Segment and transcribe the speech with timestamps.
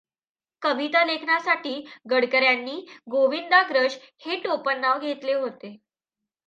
[0.61, 1.73] कवितालेखनासाठी
[2.09, 2.79] गडकर् यांनी
[3.09, 5.75] गोविंदाग्रज हे टोपण नाव घेतले होते.